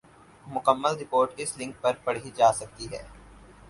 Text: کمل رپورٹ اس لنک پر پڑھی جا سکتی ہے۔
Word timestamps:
کمل 0.65 0.93
رپورٹ 1.01 1.29
اس 1.41 1.49
لنک 1.59 1.73
پر 1.81 1.93
پڑھی 2.05 2.29
جا 2.37 2.51
سکتی 2.59 2.85
ہے۔ 2.93 3.01